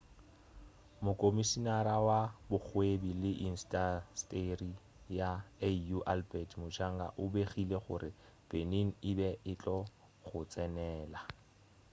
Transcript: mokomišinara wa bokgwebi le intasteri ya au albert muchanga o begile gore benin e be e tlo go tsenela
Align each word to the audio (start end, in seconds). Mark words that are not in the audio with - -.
mokomišinara 1.05 1.95
wa 2.07 2.19
bokgwebi 2.49 3.11
le 3.21 3.31
intasteri 3.47 4.71
ya 5.19 5.29
au 5.69 5.97
albert 6.13 6.51
muchanga 6.61 7.07
o 7.21 7.23
begile 7.33 7.77
gore 7.85 8.09
benin 8.49 8.87
e 9.09 9.11
be 9.17 9.29
e 9.51 9.53
tlo 9.61 9.77
go 10.27 10.39
tsenela 10.51 11.19